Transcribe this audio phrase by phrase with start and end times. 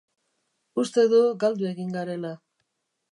[0.83, 2.33] Uste du galdu egin garela.